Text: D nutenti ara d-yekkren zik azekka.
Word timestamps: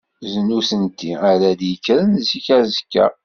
D 0.31 0.33
nutenti 0.47 1.11
ara 1.31 1.49
d-yekkren 1.59 2.11
zik 2.27 2.47
azekka. 2.57 3.05